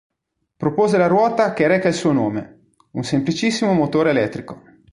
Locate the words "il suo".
1.87-2.11